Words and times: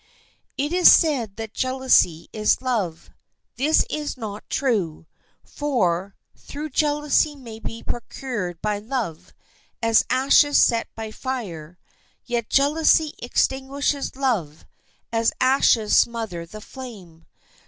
It 0.57 0.73
is 0.73 0.91
said 0.91 1.35
that 1.35 1.53
jealousy 1.53 2.27
is 2.33 2.59
love. 2.63 3.11
This 3.57 3.85
is 3.87 4.17
not 4.17 4.49
true; 4.49 5.05
for, 5.43 6.15
though 6.51 6.69
jealousy 6.69 7.35
may 7.35 7.59
be 7.59 7.83
procured 7.83 8.59
by 8.63 8.79
love, 8.79 9.31
as 9.79 10.03
ashes 10.09 10.71
are 10.71 10.85
by 10.95 11.11
fire, 11.11 11.77
yet 12.25 12.49
jealousy 12.49 13.13
extinguishes 13.21 14.15
love, 14.15 14.65
as 15.13 15.33
ashes 15.39 15.95
smother 15.95 16.47
the 16.47 16.61
flame. 16.61 17.27